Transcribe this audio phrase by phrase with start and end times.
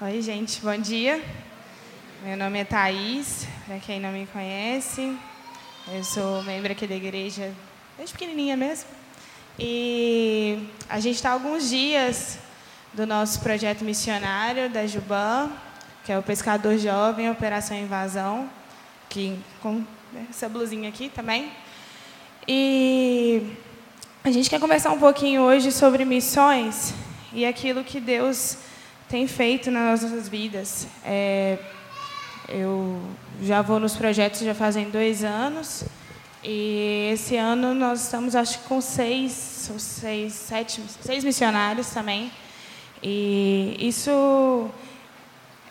[0.00, 1.20] Oi, gente, bom dia.
[2.22, 5.18] Meu nome é Thaís, para quem não me conhece.
[5.92, 7.52] Eu sou membro aqui da igreja,
[7.96, 8.88] desde pequenininha mesmo.
[9.58, 12.38] E a gente está alguns dias
[12.92, 15.50] do nosso projeto missionário da Juban,
[16.04, 18.48] que é o Pescador Jovem Operação Invasão,
[19.08, 19.82] que com
[20.30, 21.50] essa blusinha aqui também.
[22.46, 23.52] E
[24.22, 26.94] a gente quer conversar um pouquinho hoje sobre missões
[27.32, 28.58] e aquilo que Deus
[29.08, 30.86] tem feito nas nossas vidas.
[31.04, 31.58] É,
[32.48, 33.00] eu
[33.42, 35.84] já vou nos projetos já fazem dois anos
[36.42, 39.32] e esse ano nós estamos acho que com seis,
[39.78, 42.30] seis, sete, seis missionários também.
[43.02, 44.68] E isso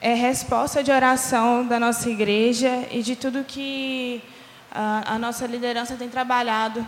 [0.02, 4.22] é resposta de oração da nossa igreja e de tudo que
[4.72, 6.86] a, a nossa liderança tem trabalhado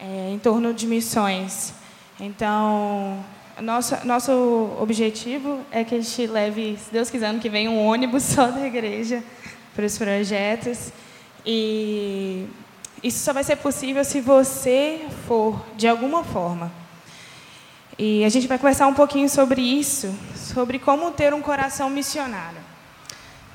[0.00, 1.74] é, em torno de missões.
[2.20, 3.24] Então,
[3.62, 7.86] nosso, nosso objetivo é que a gente leve, se Deus quiser, ano que vem, um
[7.86, 9.22] ônibus só da igreja
[9.74, 10.92] para os projetos.
[11.44, 12.46] E
[13.02, 16.70] isso só vai ser possível se você for, de alguma forma.
[17.98, 22.60] E a gente vai conversar um pouquinho sobre isso, sobre como ter um coração missionário.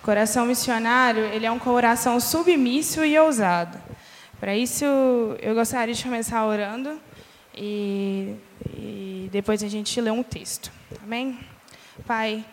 [0.01, 3.77] Coração missionário, ele é um coração submisso e ousado.
[4.39, 4.83] Para isso,
[5.41, 6.99] eu gostaria de começar orando
[7.55, 8.35] e
[9.33, 10.71] depois a gente lê um texto.
[11.03, 11.39] Amém?
[12.05, 12.45] Pai,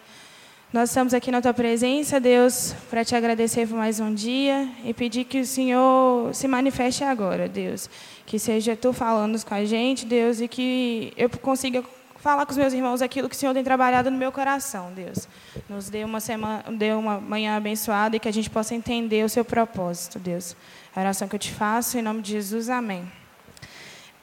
[0.72, 4.94] nós estamos aqui na tua presença, Deus, para te agradecer por mais um dia e
[4.94, 7.90] pedir que o Senhor se manifeste agora, Deus.
[8.24, 11.84] Que seja tu falando com a gente, Deus, e que eu consiga
[12.16, 15.28] falar com os meus irmãos aquilo que o Senhor tem trabalhado no meu coração, Deus.
[15.68, 19.28] Nos dê uma semana, dê uma manhã abençoada e que a gente possa entender o
[19.28, 20.56] seu propósito, Deus.
[20.96, 23.19] A oração que eu te faço em nome de Jesus, amém.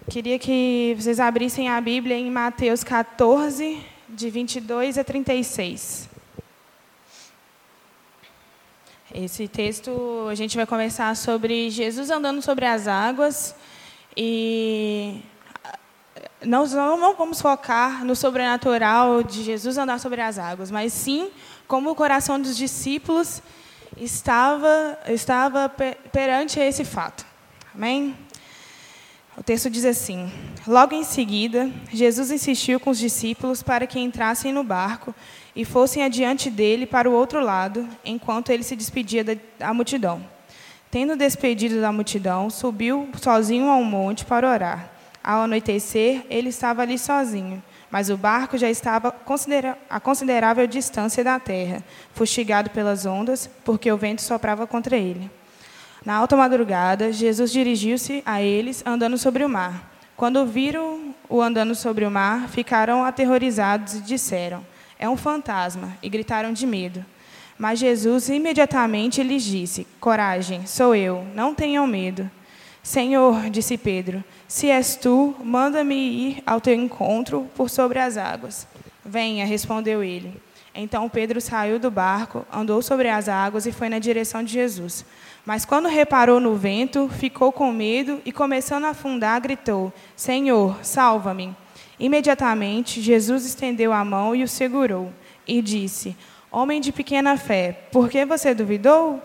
[0.10, 6.08] Queria que vocês abrissem a Bíblia em Mateus 14, de 22 a 36.
[9.14, 13.54] Esse texto a gente vai conversar sobre Jesus andando sobre as águas
[14.16, 15.20] e
[16.42, 21.30] nós não vamos focar no sobrenatural de Jesus andar sobre as águas, mas sim
[21.68, 23.42] como o coração dos discípulos
[23.98, 25.68] estava estava
[26.14, 27.26] perante esse fato.
[27.76, 28.16] Amém?
[29.38, 30.32] O texto diz assim:
[30.68, 35.14] Logo em seguida, Jesus insistiu com os discípulos para que entrassem no barco
[35.56, 39.24] e fossem adiante dele para o outro lado, enquanto ele se despedia
[39.60, 40.26] da multidão.
[40.90, 44.92] Tendo despedido da multidão, subiu sozinho ao monte para orar.
[45.24, 47.62] Ao anoitecer, ele estava ali sozinho,
[47.92, 49.14] mas o barco já estava
[49.90, 55.30] a considerável distância da terra, fustigado pelas ondas, porque o vento soprava contra ele.
[56.08, 59.92] Na alta madrugada, Jesus dirigiu-se a eles andando sobre o mar.
[60.16, 64.66] Quando viram o andando sobre o mar, ficaram aterrorizados e disseram:
[64.98, 67.06] É um fantasma, e gritaram de medo.
[67.60, 72.32] Mas Jesus imediatamente lhes disse: Coragem, sou eu, não tenham medo.
[72.82, 78.66] Senhor, disse Pedro, se és tu, manda-me ir ao teu encontro por sobre as águas.
[79.04, 80.42] Venha, respondeu ele.
[80.74, 85.04] Então Pedro saiu do barco, andou sobre as águas e foi na direção de Jesus.
[85.48, 91.56] Mas quando reparou no vento, ficou com medo e, começando a afundar, gritou: Senhor, salva-me.
[91.98, 95.10] Imediatamente, Jesus estendeu a mão e o segurou
[95.48, 96.18] e disse:
[96.52, 99.24] Homem de pequena fé, por que você duvidou?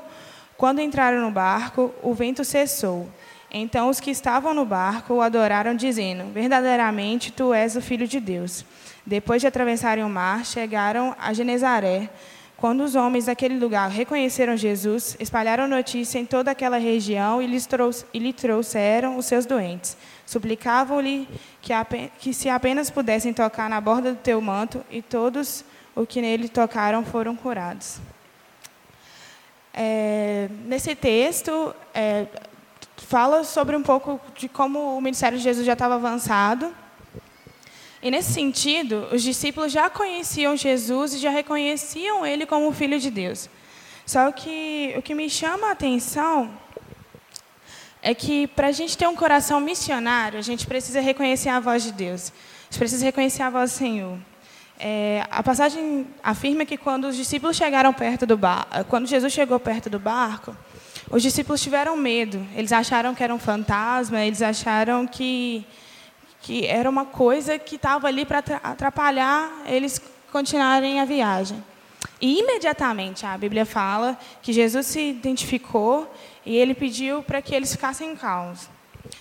[0.57, 3.09] Quando entraram no barco, o vento cessou.
[3.51, 8.21] Então os que estavam no barco o adoraram, dizendo: Verdadeiramente tu és o filho de
[8.21, 8.65] Deus.
[9.05, 12.09] Depois de atravessarem o mar, chegaram a Genezaré.
[12.63, 17.69] Quando os homens daquele lugar reconheceram Jesus, espalharam notícia em toda aquela região e, lhes
[18.15, 19.97] e lhe trouxeram os seus doentes.
[20.25, 21.29] Suplicavam-lhe
[21.61, 21.73] que,
[22.21, 25.65] que, se apenas pudessem tocar na borda do teu manto, e todos
[25.97, 27.99] os que nele tocaram foram curados.
[29.75, 32.27] É, nesse texto, é,
[32.97, 36.73] fala sobre um pouco de como o ministério de Jesus já estava avançado
[38.03, 42.99] e nesse sentido, os discípulos já conheciam Jesus e já reconheciam ele como o Filho
[42.99, 43.49] de Deus.
[44.05, 46.51] Só que o que me chama a atenção
[48.03, 51.85] é que para a gente ter um coração missionário, a gente precisa reconhecer a voz
[51.85, 52.33] de Deus.
[52.33, 54.19] A gente precisa reconhecer a voz do Senhor.
[54.81, 59.61] É, a passagem afirma que quando os discípulos chegaram perto do barco, quando Jesus chegou
[59.61, 60.57] perto do barco,
[61.09, 62.45] os discípulos tiveram medo.
[62.57, 65.65] Eles acharam que era um fantasma, eles acharam que
[66.43, 70.01] que era uma coisa que estava ali para atrapalhar eles
[70.31, 71.65] continuarem a viagem.
[72.21, 76.13] E imediatamente a Bíblia fala que Jesus se identificou
[76.45, 78.69] e ele pediu para que eles ficassem calmos.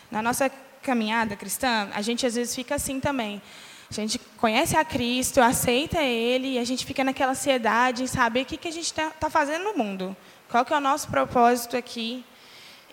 [0.09, 0.51] Na nossa
[0.81, 3.41] caminhada cristã, a gente às vezes fica assim também.
[3.89, 8.43] A gente conhece a Cristo, aceita Ele, e a gente fica naquela ansiedade em saber
[8.43, 10.15] o que, que a gente está tá fazendo no mundo.
[10.49, 12.23] Qual que é o nosso propósito aqui?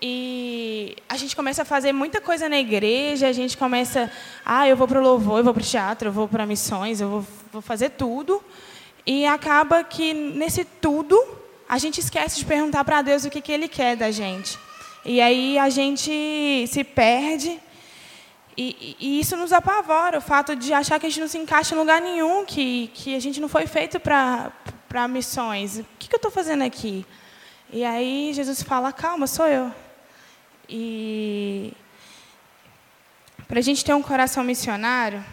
[0.00, 4.10] E a gente começa a fazer muita coisa na igreja, a gente começa,
[4.44, 7.00] ah, eu vou para o louvor, eu vou para o teatro, eu vou para missões,
[7.00, 8.42] eu vou, vou fazer tudo.
[9.06, 11.18] E acaba que nesse tudo
[11.68, 14.58] a gente esquece de perguntar para Deus o que, que Ele quer da gente.
[15.04, 17.60] E aí a gente se perde
[18.60, 21.76] e, e, isso nos apavora, o fato de achar que a gente não se encaixa
[21.76, 25.78] em lugar nenhum, que, que a gente não foi feito para missões.
[25.78, 27.06] O que, que eu estou fazendo aqui?
[27.72, 29.72] E aí Jesus fala, calma, sou eu.
[30.68, 31.72] E
[33.46, 35.24] para a gente ter um coração missionário,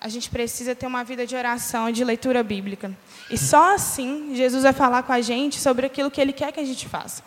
[0.00, 2.96] a gente precisa ter uma vida de oração e de leitura bíblica.
[3.30, 6.60] E só assim Jesus vai falar com a gente sobre aquilo que Ele quer que
[6.60, 7.22] a gente faça.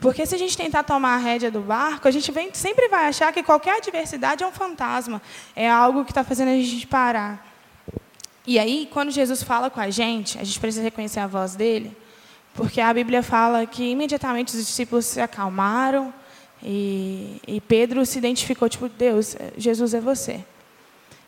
[0.00, 3.06] Porque se a gente tentar tomar a rédea do barco, a gente vem, sempre vai
[3.06, 5.20] achar que qualquer adversidade é um fantasma,
[5.54, 7.46] é algo que está fazendo a gente parar.
[8.46, 11.94] E aí, quando Jesus fala com a gente, a gente precisa reconhecer a voz dele,
[12.54, 16.12] porque a Bíblia fala que imediatamente os discípulos se acalmaram
[16.62, 20.44] e, e Pedro se identificou, tipo, Deus, Jesus é você.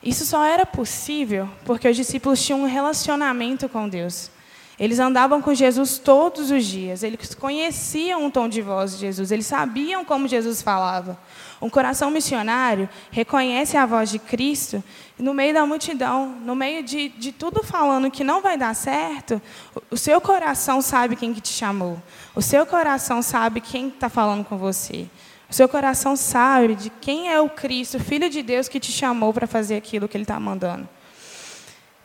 [0.02, 4.30] Isso só era possível porque os discípulos tinham um relacionamento com Deus.
[4.78, 9.30] Eles andavam com Jesus todos os dias, eles conheciam o tom de voz de Jesus,
[9.30, 11.16] eles sabiam como Jesus falava.
[11.62, 14.82] Um coração missionário reconhece a voz de Cristo
[15.16, 19.40] no meio da multidão, no meio de, de tudo falando que não vai dar certo,
[19.88, 22.02] o seu coração sabe quem que te chamou,
[22.34, 25.06] o seu coração sabe quem está falando com você.
[25.48, 29.32] O seu coração sabe de quem é o Cristo, Filho de Deus, que te chamou
[29.32, 30.88] para fazer aquilo que Ele está mandando.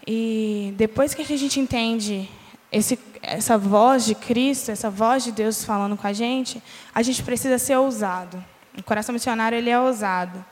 [0.05, 2.29] E depois que a gente entende
[2.71, 6.61] esse, essa voz de Cristo, essa voz de Deus falando com a gente,
[6.93, 8.43] a gente precisa ser ousado.
[8.77, 10.45] O coração missionário ele é ousado.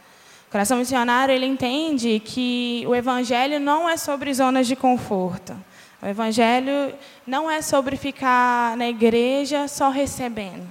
[0.48, 5.56] O coração missionário ele entende que o evangelho não é sobre zonas de conforto.
[6.01, 6.94] O evangelho
[7.25, 10.68] não é sobre ficar na igreja só recebendo.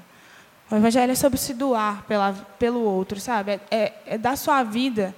[0.70, 3.52] O evangelho é sobre se doar pela, pelo outro, sabe?
[3.52, 5.14] É, é, é dar sua vida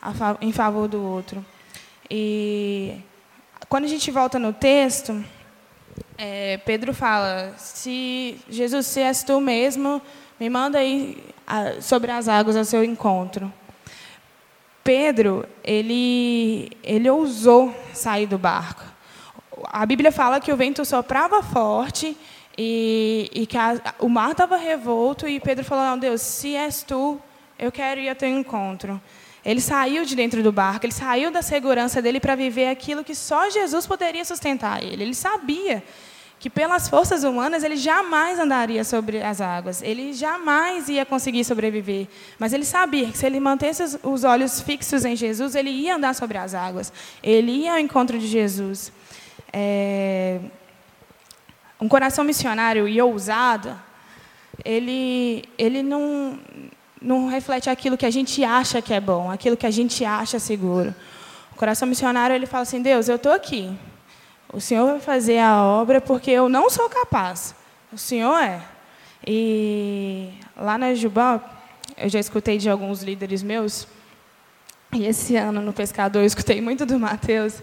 [0.00, 1.44] a, em favor do outro.
[2.10, 2.98] E
[3.68, 5.24] quando a gente volta no texto,
[6.16, 10.00] é, Pedro fala: se Jesus, se és tu mesmo,
[10.38, 11.22] me manda aí
[11.80, 13.52] sobre as águas ao seu encontro.
[14.82, 18.84] Pedro, ele, ele ousou sair do barco.
[19.64, 22.16] A Bíblia fala que o vento soprava forte
[22.56, 26.82] e, e que a, o mar estava revolto e Pedro falou: Não, Deus, se és
[26.82, 27.18] tu,
[27.58, 29.00] eu quero ir ao teu encontro.
[29.44, 33.14] Ele saiu de dentro do barco, ele saiu da segurança dele para viver aquilo que
[33.14, 35.02] só Jesus poderia sustentar ele.
[35.02, 35.82] Ele sabia
[36.44, 42.06] que pelas forças humanas ele jamais andaria sobre as águas, ele jamais ia conseguir sobreviver.
[42.38, 46.14] Mas ele sabia que se ele mantesse os olhos fixos em Jesus, ele ia andar
[46.14, 46.92] sobre as águas,
[47.22, 48.92] ele ia ao encontro de Jesus.
[49.50, 50.38] É...
[51.80, 53.74] Um coração missionário e ousado,
[54.62, 56.38] ele, ele não,
[57.00, 60.38] não reflete aquilo que a gente acha que é bom, aquilo que a gente acha
[60.38, 60.94] seguro.
[61.52, 63.74] O coração missionário ele fala assim: Deus, eu estou aqui.
[64.54, 67.56] O Senhor vai fazer a obra porque eu não sou capaz.
[67.92, 68.62] O Senhor é.
[69.26, 71.42] E lá na Jubá,
[71.96, 73.88] eu já escutei de alguns líderes meus,
[74.92, 77.60] e esse ano no Pescador eu escutei muito do Mateus,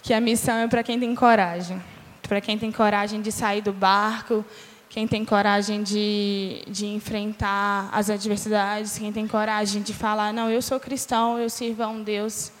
[0.00, 1.82] que a missão é para quem tem coragem.
[2.22, 4.44] Para quem tem coragem de sair do barco,
[4.88, 10.62] quem tem coragem de, de enfrentar as adversidades, quem tem coragem de falar, não, eu
[10.62, 12.52] sou cristão, eu sirvo a um Deus.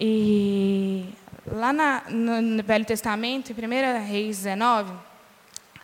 [0.00, 1.10] E
[1.50, 4.92] lá na, no, no, Velho Testamento, em 1 Reis 19,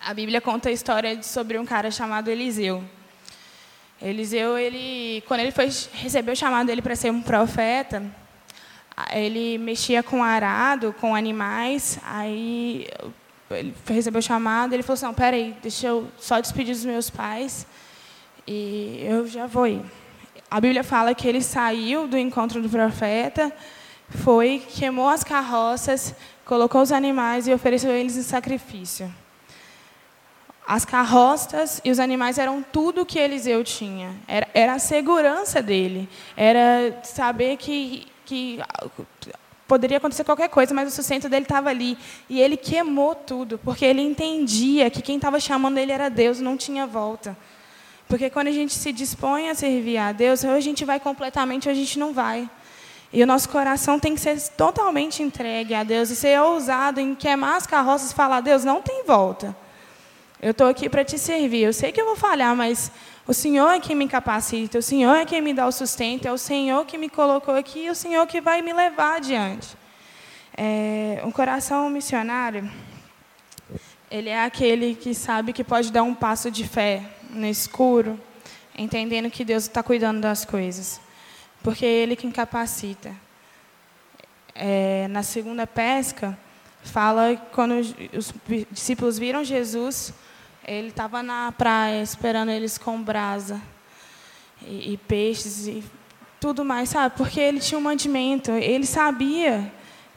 [0.01, 2.83] a Bíblia conta a história de, sobre um cara chamado Eliseu.
[4.01, 8.03] Eliseu, ele, quando ele foi recebeu o chamado dele para ser um profeta,
[9.13, 12.87] ele mexia com arado, com animais, aí
[13.51, 17.11] ele recebeu o chamado, ele falou assim, não, peraí, deixa eu só despedir dos meus
[17.11, 17.67] pais
[18.47, 19.83] e eu já vou ir.
[20.51, 23.53] A Bíblia fala que ele saiu do encontro do profeta,
[24.09, 29.13] foi, queimou as carroças, colocou os animais e ofereceu eles em sacrifício.
[30.67, 34.15] As carroças e os animais eram tudo que Eliseu tinha.
[34.27, 36.09] Era, era a segurança dele.
[36.37, 38.61] Era saber que, que
[39.67, 41.99] Poderia acontecer qualquer coisa, mas o sustento dele estava ali.
[42.29, 46.57] E ele queimou tudo, porque ele entendia que quem estava chamando ele era Deus, não
[46.57, 47.37] tinha volta.
[48.09, 51.67] Porque quando a gente se dispõe a servir a Deus, ou a gente vai completamente
[51.69, 52.49] ou a gente não vai.
[53.17, 57.15] E o nosso coração tem que ser totalmente entregue a Deus e ser ousado em
[57.15, 59.57] queimar as carroças e falar: Deus, não tem volta.
[60.39, 61.63] Eu estou aqui para te servir.
[61.63, 62.93] Eu sei que eu vou falhar, mas
[63.29, 66.33] O Senhor é quem me capacita, o Senhor é quem me dá o sustento, é
[66.33, 69.77] o Senhor que me colocou aqui e o Senhor que vai me levar adiante.
[70.57, 72.71] É, um coração missionário,
[74.09, 78.19] ele é aquele que sabe que pode dar um passo de fé no escuro,
[78.79, 81.01] entendendo que Deus está cuidando das coisas,
[81.67, 83.13] porque é Ele quem capacita.
[84.55, 86.39] É, na segunda pesca,
[86.85, 88.33] fala que quando os
[88.71, 90.15] discípulos viram Jesus,
[90.65, 93.61] ele estava na praia esperando eles com brasa
[94.63, 95.83] e, e, peixes e
[96.41, 97.17] tudo mais, sabe?
[97.17, 99.73] Porque ele tinha um mandamento, ele sabia,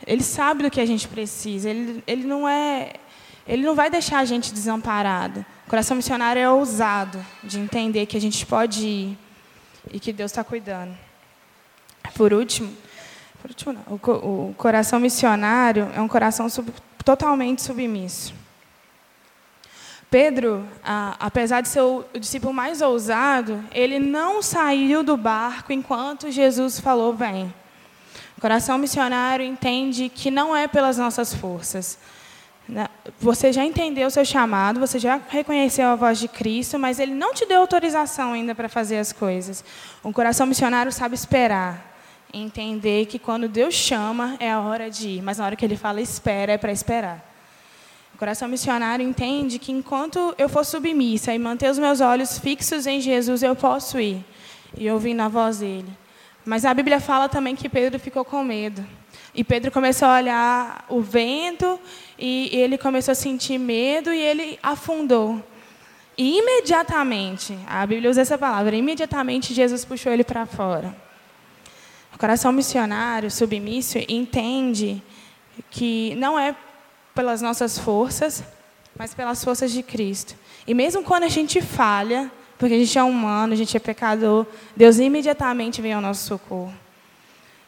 [0.05, 1.67] ele sabe do que a gente precisa.
[1.67, 2.93] Ele, ele não é,
[3.47, 5.43] ele não vai deixar a gente desamparado.
[5.65, 9.17] O coração missionário é ousado de entender que a gente pode ir
[9.91, 11.08] e que Deus está cuidando.
[12.15, 12.75] Por último,
[13.41, 16.71] por último não, o, o coração missionário é um coração sub,
[17.03, 18.33] totalmente submisso.
[20.09, 20.67] Pedro,
[21.19, 27.13] apesar de ser o discípulo mais ousado, ele não saiu do barco enquanto Jesus falou:
[27.13, 27.53] vem.
[28.35, 31.99] O coração missionário entende que não é pelas nossas forças.
[32.67, 32.87] Né?
[33.19, 37.13] Você já entendeu o seu chamado, você já reconheceu a voz de Cristo, mas ele
[37.13, 39.63] não te deu autorização ainda para fazer as coisas.
[40.03, 41.88] O coração missionário sabe esperar,
[42.33, 45.77] entender que quando Deus chama é a hora de ir, mas na hora que ele
[45.77, 47.25] fala espera é para esperar.
[48.13, 52.85] O coração missionário entende que enquanto eu for submissa e manter os meus olhos fixos
[52.85, 54.23] em Jesus, eu posso ir
[54.77, 55.89] e ouvir na voz dele.
[56.45, 58.85] Mas a Bíblia fala também que Pedro ficou com medo.
[59.33, 61.79] E Pedro começou a olhar o vento
[62.17, 65.41] e ele começou a sentir medo e ele afundou.
[66.17, 70.93] E imediatamente, a Bíblia usa essa palavra, imediatamente Jesus puxou ele para fora.
[72.13, 75.01] O coração missionário, submisso, entende
[75.69, 76.55] que não é
[77.13, 78.43] pelas nossas forças,
[78.97, 80.35] mas pelas forças de Cristo.
[80.67, 84.45] E mesmo quando a gente falha, porque a gente é humano, a gente é pecador,
[84.75, 86.73] Deus imediatamente vem ao nosso socorro.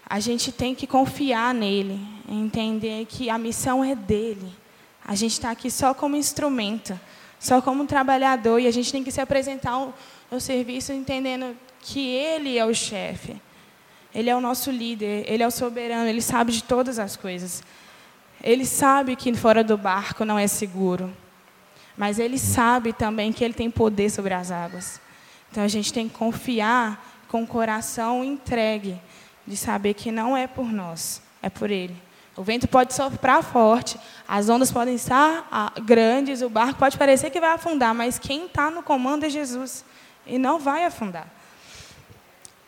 [0.05, 4.53] A gente tem que confiar nele, entender que a missão é dele.
[5.05, 6.99] A gente está aqui só como instrumento,
[7.39, 9.93] só como trabalhador, e a gente tem que se apresentar
[10.29, 13.41] no serviço entendendo que ele é o chefe.
[14.13, 17.63] Ele é o nosso líder, ele é o soberano, ele sabe de todas as coisas.
[18.43, 21.15] Ele sabe que fora do barco não é seguro.
[21.97, 24.99] Mas ele sabe também que ele tem poder sobre as águas.
[25.51, 28.99] Então a gente tem que confiar com o coração entregue,
[29.47, 31.95] de saber que não é por nós, é por ele.
[32.35, 37.29] O vento pode soprar forte, as ondas podem estar ah, grandes, o barco pode parecer
[37.29, 39.85] que vai afundar, mas quem está no comando é Jesus
[40.25, 41.27] e não vai afundar.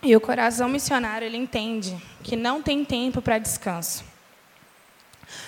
[0.04, 4.04] E o coração missionário ele entende que não tem tempo para descanso.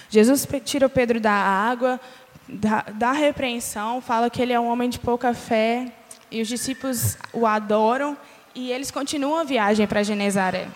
[0.10, 2.00] Jesus tira o Pedro da água,
[2.48, 5.92] da, da repreensão, fala que ele é um homem de pouca fé,
[6.32, 8.18] e os discípulos o adoram,
[8.54, 10.68] e eles continuam a viagem para Genezaré.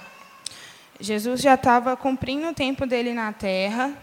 [0.99, 3.93] Jesus já estava cumprindo o tempo dele na terra,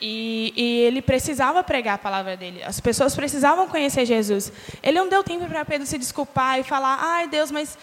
[0.00, 2.62] e, e, ele precisava pregar a palavra dele.
[2.62, 4.52] As pessoas precisavam conhecer Jesus.
[4.80, 7.76] Ele não deu tempo para Pedro se desculpar e falar: ai, Deus, mas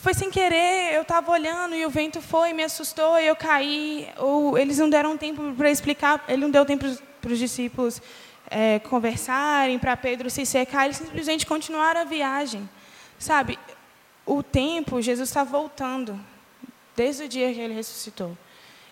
[0.00, 4.08] foi sem querer, eu estava olhando e o vento foi, me assustou e eu caí.
[4.16, 6.86] Ou eles não deram tempo para explicar, ele não deu tempo
[7.20, 8.00] para os discípulos
[8.50, 12.68] é, conversarem, para Pedro se secar, eles simplesmente continuaram a viagem.
[13.18, 13.58] Sabe,
[14.26, 16.18] o tempo, Jesus está voltando,
[16.96, 18.36] desde o dia que ele ressuscitou.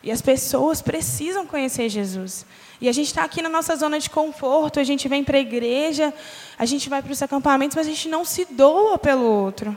[0.03, 2.47] E as pessoas precisam conhecer Jesus.
[2.81, 5.41] E a gente está aqui na nossa zona de conforto, a gente vem para a
[5.41, 6.15] igreja,
[6.57, 9.77] a gente vai para os acampamentos, mas a gente não se doa pelo outro.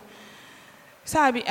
[1.12, 1.44] Sabe?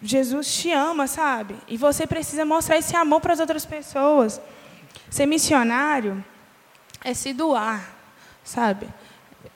[0.00, 1.56] Jesus te ama, sabe?
[1.66, 4.40] E você precisa mostrar esse amor para as outras pessoas.
[5.10, 6.24] Ser missionário
[7.02, 7.84] é se doar,
[8.44, 8.86] sabe?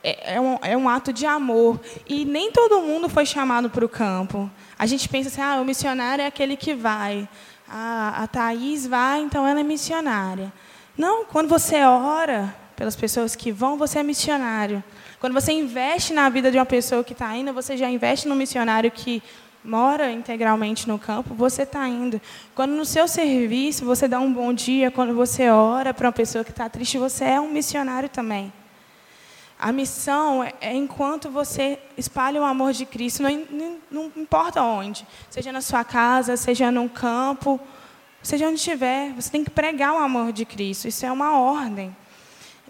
[0.03, 1.79] É, é, um, é um ato de amor.
[2.09, 4.51] E nem todo mundo foi chamado para o campo.
[4.77, 7.29] A gente pensa assim, ah, o missionário é aquele que vai.
[7.69, 10.53] Ah, a Thaís vai, então ela é missionária.
[10.99, 14.83] Não, quando você ora pelas pessoas que vão, você é missionário.
[15.21, 18.35] Quando você investe na vida de uma pessoa que está indo, você já investe no
[18.35, 19.23] missionário que
[19.63, 22.19] mora integralmente no campo, você está indo.
[22.55, 26.43] Quando no seu serviço você dá um bom dia, quando você ora para uma pessoa
[26.43, 28.51] que está triste, você é um missionário também.
[29.59, 35.53] A missão é, é enquanto você espalha o amor de Cristo, não, importa onde, seja
[35.53, 37.61] na sua casa, seja num campo,
[38.23, 40.89] seja onde estiver, você tem que pregar o amor de Cristo.
[40.89, 41.95] Isso é uma ordem.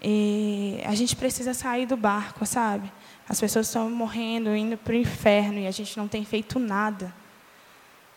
[0.01, 2.91] E a gente precisa sair do barco, sabe?
[3.29, 7.13] As pessoas estão morrendo, indo para o inferno e a gente não tem feito nada.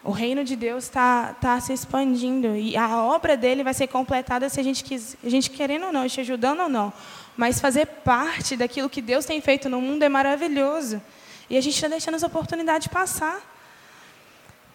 [0.02, 4.48] O reino de Deus está tá se expandindo e a obra dele vai ser completada
[4.48, 6.92] se a gente, quis, a gente querendo ou não, te ajudando ou não.
[7.36, 11.00] mas fazer parte daquilo que Deus tem feito no mundo é maravilhoso.
[11.48, 13.40] E a gente está deixando essa oportunidade passar.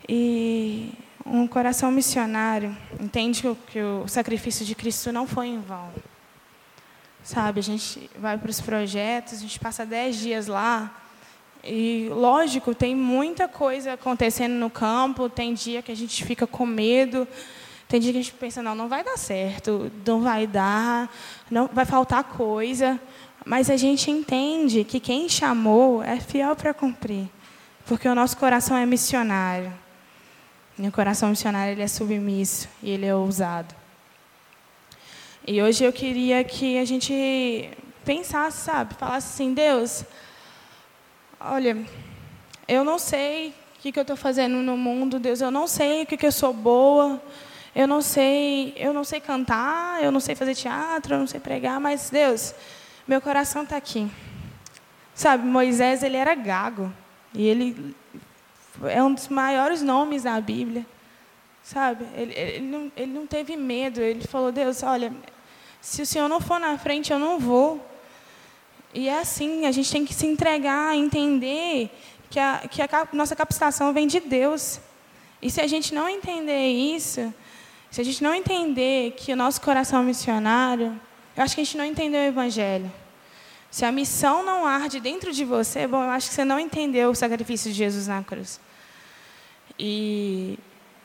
[0.07, 0.93] E
[1.25, 5.91] um coração missionário entende que o sacrifício de Cristo não foi em vão.
[7.23, 10.91] Sabe, a gente vai para os projetos, a gente passa dez dias lá.
[11.63, 16.65] E, lógico, tem muita coisa acontecendo no campo, tem dia que a gente fica com
[16.65, 17.27] medo,
[17.87, 21.11] tem dia que a gente pensa, não, não vai dar certo, não vai dar,
[21.51, 22.99] não vai faltar coisa.
[23.45, 27.29] Mas a gente entende que quem chamou é fiel para cumprir,
[27.85, 29.73] porque o nosso coração é missionário.
[30.77, 33.78] E o coração missionário ele é submisso e ele é ousado.
[35.51, 37.71] E hoje eu queria que a gente
[38.05, 40.05] pensasse, sabe, falasse assim, Deus,
[41.39, 41.75] olha,
[42.67, 46.03] eu não sei o que, que eu estou fazendo no mundo, Deus, eu não sei
[46.03, 47.19] o que, que eu sou boa,
[47.75, 51.39] eu não sei, eu não sei cantar, eu não sei fazer teatro, eu não sei
[51.39, 52.53] pregar, mas Deus,
[53.07, 54.07] meu coração está aqui.
[55.15, 56.93] Sabe, Moisés ele era gago
[57.33, 57.95] e ele
[58.83, 60.85] é um dos maiores nomes da Bíblia,
[61.63, 62.05] sabe?
[62.15, 63.99] Ele, ele, não, ele não teve medo.
[63.99, 65.11] Ele falou, Deus, olha,
[65.81, 67.85] se o Senhor não for na frente, eu não vou.
[68.93, 71.89] E é assim, a gente tem que se entregar, entender
[72.29, 74.79] que a, que a nossa capacitação vem de Deus.
[75.41, 77.33] E se a gente não entender isso,
[77.89, 80.99] se a gente não entender que o nosso coração é missionário,
[81.35, 82.91] eu acho que a gente não entendeu o Evangelho.
[83.71, 87.11] Se a missão não arde dentro de você, bom, eu acho que você não entendeu
[87.11, 88.59] o sacrifício de Jesus na cruz.
[89.77, 90.57] E,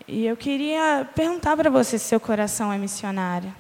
[0.09, 3.54] e eu queria perguntar para você se seu coração é missionário.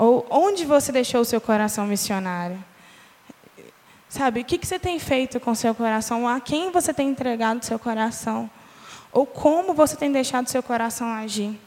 [0.00, 2.62] Ou onde você deixou o seu coração missionário?
[4.08, 6.28] Sabe, o que, você tem feito com o seu coração?
[6.28, 8.48] A quem você tem entregado o seu coração?
[9.10, 11.58] Ou como você tem deixado o seu coração agir?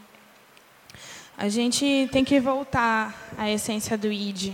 [1.37, 4.53] A gente tem que voltar à essência do ID.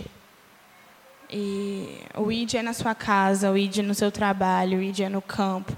[1.30, 5.00] E o ID é na sua casa, o ID é no seu trabalho, o ID
[5.00, 5.72] é no campo.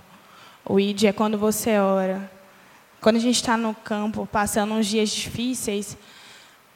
[0.65, 2.31] O ID é quando você ora.
[2.99, 5.99] Quando a gente está no campo, passando uns dias difíceis,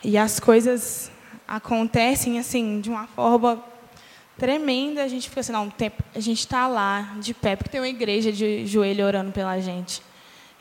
[0.02, 1.10] e as coisas
[1.46, 3.62] acontecem assim, de uma forma
[4.38, 5.72] tremenda, a gente fica assim, não,
[6.14, 10.02] a gente está lá, de pé, porque tem uma igreja de joelho orando pela gente.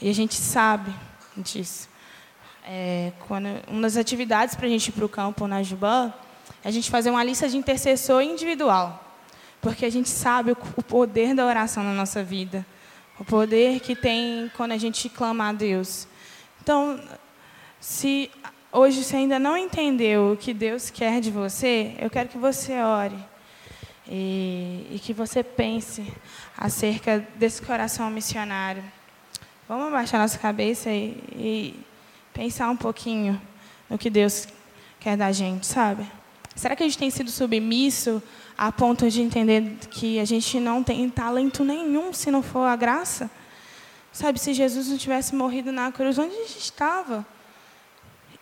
[0.01, 0.93] E a gente sabe
[1.38, 1.89] disso.
[2.65, 6.13] É, quando, uma das atividades para a gente ir para o campo na Jubã
[6.63, 9.03] é a gente fazer uma lista de intercessor individual.
[9.62, 12.65] Porque a gente sabe o, o poder da oração na nossa vida.
[13.19, 16.08] O poder que tem quando a gente clama a Deus.
[16.62, 16.99] Então,
[17.79, 18.31] se
[18.73, 22.81] hoje você ainda não entendeu o que Deus quer de você, eu quero que você
[22.81, 23.17] ore.
[24.05, 26.05] E, e que você pense
[26.57, 28.83] acerca desse coração missionário.
[29.65, 31.79] Vamos abaixar nossa cabeça e, e
[32.33, 33.41] pensar um pouquinho
[33.89, 34.45] no que Deus
[34.99, 36.05] quer da gente, sabe?
[36.53, 38.21] Será que a gente tem sido submisso
[38.57, 42.75] a ponto de entender que a gente não tem talento nenhum se não for a
[42.75, 43.31] graça?
[44.12, 47.25] Sabe, se Jesus não tivesse morrido na cruz, onde a gente estava?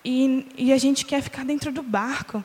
[0.03, 2.43] E, e a gente quer ficar dentro do barco.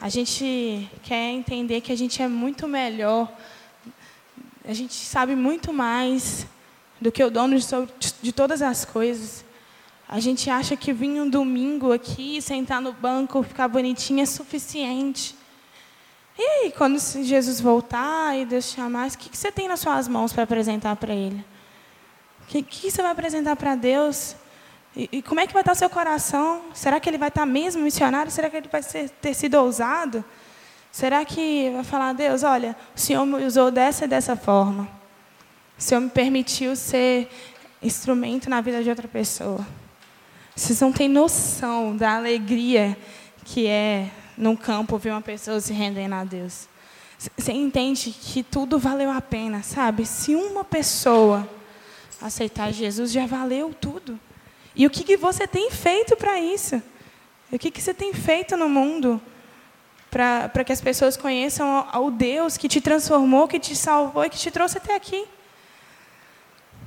[0.00, 3.32] A gente quer entender que a gente é muito melhor.
[4.64, 6.46] A gente sabe muito mais
[7.00, 7.66] do que o dono de,
[8.20, 9.44] de todas as coisas.
[10.08, 15.34] A gente acha que vir um domingo aqui, sentar no banco, ficar bonitinho é suficiente.
[16.38, 20.32] E aí, quando Jesus voltar e Deus chamar, o que você tem nas suas mãos
[20.32, 21.44] para apresentar para Ele?
[22.42, 24.36] O que, que você vai apresentar para Deus?
[24.94, 26.64] E, e, como é que vai estar o seu coração?
[26.74, 28.30] Será que ele vai estar mesmo missionário?
[28.30, 30.22] Será que ele vai ser, ter sido ousado?
[30.90, 34.86] Será que vai falar, Deus, olha, o Senhor me usou dessa e dessa forma.
[35.78, 37.30] O Senhor me permitiu ser
[37.82, 39.66] instrumento na vida de outra pessoa.
[40.54, 42.96] Vocês não têm noção da alegria
[43.44, 46.68] que é num campo ver uma pessoa se rendendo a Deus.
[47.36, 50.04] Você entende que tudo valeu a pena, sabe?
[50.04, 51.48] Se uma pessoa
[52.20, 54.20] aceitar Jesus, já valeu tudo.
[54.74, 56.82] E o que, que você tem feito para isso?
[57.50, 59.20] O que, que você tem feito no mundo
[60.10, 64.38] para que as pessoas conheçam ao Deus que te transformou, que te salvou e que
[64.38, 65.26] te trouxe até aqui?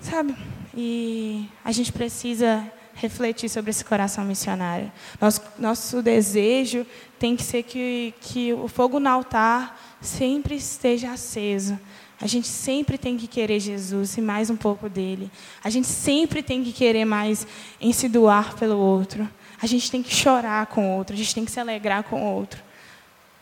[0.02, 0.36] Sabe?
[0.76, 4.92] E a gente precisa refletir sobre esse coração missionário.
[5.20, 6.86] Nosso, nosso desejo
[7.20, 11.80] tem que ser que, que o fogo no altar sempre esteja aceso.
[12.22, 15.30] A gente sempre tem que querer Jesus e mais um pouco dele.
[15.64, 17.46] A gente sempre tem que querer mais
[17.80, 19.30] em se doar pelo outro.
[19.62, 22.22] A gente tem que chorar com o outro, a gente tem que se alegrar com
[22.22, 22.64] o outro.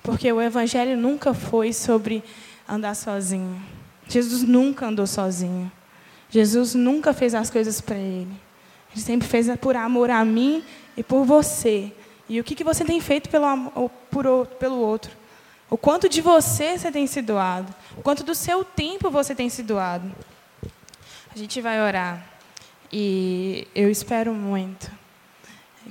[0.02, 2.24] Porque o Evangelho nunca foi sobre
[2.68, 3.62] andar sozinho.
[4.08, 5.72] Jesus nunca andou sozinho.
[6.30, 8.32] Jesus nunca fez as coisas para ele.
[8.92, 10.64] Ele sempre fez por amor a mim
[10.98, 11.92] e por você.
[12.28, 13.46] E o que, que você tem feito pelo,
[14.10, 15.12] por, pelo outro?
[15.70, 17.74] O quanto de você você tem se doado.
[17.98, 20.12] O quanto do seu tempo você tem se doado.
[21.34, 22.26] A gente vai orar.
[22.92, 24.92] E eu espero muito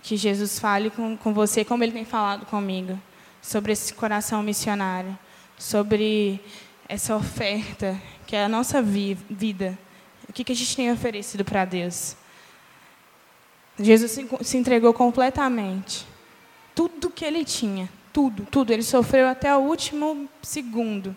[0.03, 2.99] que Jesus fale com, com você, como ele tem falado comigo,
[3.41, 5.17] sobre esse coração missionário,
[5.59, 6.41] sobre
[6.89, 9.79] essa oferta que é a nossa vi vida.
[10.29, 12.17] O que, que a gente tem oferecido para Deus?
[13.79, 16.07] Jesus se, se entregou completamente.
[16.75, 18.73] Tudo que ele tinha, tudo, tudo.
[18.73, 21.17] Ele sofreu até o último segundo.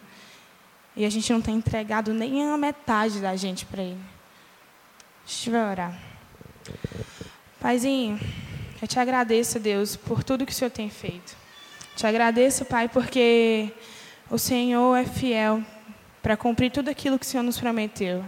[0.96, 4.00] E a gente não tem entregado nem a metade da gente para ele.
[5.26, 6.00] A gente vai orar.
[7.60, 8.20] Paizinho,
[8.82, 11.36] eu te agradeço, Deus, por tudo que o Senhor tem feito.
[11.96, 13.72] Te agradeço, Pai, porque
[14.30, 15.64] o Senhor é fiel
[16.22, 18.24] para cumprir tudo aquilo que o Senhor nos prometeu.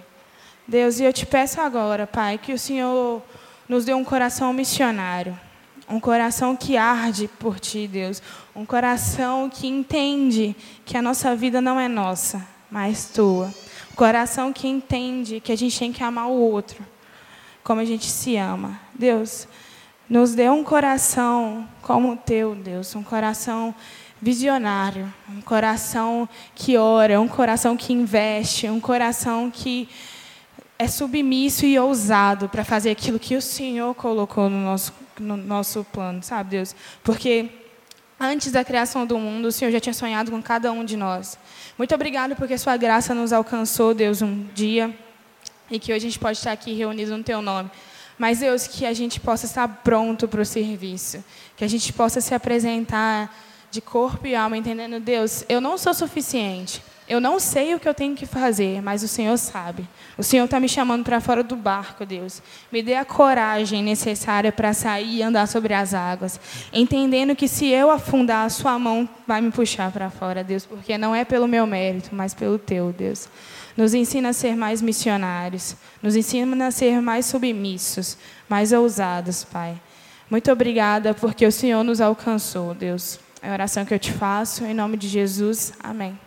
[0.68, 3.22] Deus, e eu te peço agora, Pai, que o Senhor
[3.68, 5.40] nos dê um coração missionário,
[5.90, 8.22] um coração que arde por Ti, Deus,
[8.56, 13.54] um coração que entende que a nossa vida não é nossa, mas Tua,
[13.92, 16.86] um coração que entende que a gente tem que amar o outro,
[17.64, 18.80] como a gente se ama.
[18.94, 19.48] Deus,
[20.10, 23.74] nos dê um coração como o teu, Deus, um coração
[24.22, 29.88] visionário, um coração que ora, um coração que investe, um coração que
[30.80, 35.84] é submisso e ousado para fazer aquilo que o Senhor colocou no nosso, no nosso
[35.86, 36.76] plano, sabe, Deus?
[37.04, 37.50] Porque
[38.20, 41.38] antes da criação do mundo, o Senhor já tinha sonhado com cada um de nós.
[41.78, 44.98] Muito obrigado porque Sua graça nos alcançou, Deus, um dia
[45.70, 47.70] e que hoje a gente pode estar aqui reunidos no Teu nome.
[48.18, 51.24] Mas, Deus, que a gente possa estar pronto para o serviço,
[51.56, 53.32] que a gente possa se apresentar
[53.70, 56.82] de corpo e alma, entendendo, Deus, eu não sou suficiente.
[57.08, 59.88] Eu não sei o que eu tenho que fazer, mas o Senhor sabe.
[60.18, 62.42] O Senhor está me chamando para fora do barco, Deus.
[62.70, 66.38] Me dê a coragem necessária para sair e andar sobre as águas.
[66.74, 70.66] Entendendo que se eu afundar, a sua mão vai me puxar para fora, Deus.
[70.66, 73.30] Porque não é pelo meu mérito, mas pelo teu, Deus.
[73.78, 75.78] Nos ensina a ser mais missionários.
[76.04, 78.18] Nos ensina a ser mais submissos,
[78.50, 79.80] mais ousados, Pai.
[80.30, 83.18] Muito obrigada porque o Senhor nos alcançou, Deus.
[83.42, 84.66] É a oração que eu te faço.
[84.66, 85.72] Em nome de Jesus.
[85.82, 86.27] Amém.